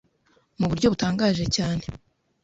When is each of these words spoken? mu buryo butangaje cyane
mu 0.59 0.65
buryo 0.69 0.87
butangaje 0.93 1.45
cyane 1.55 1.83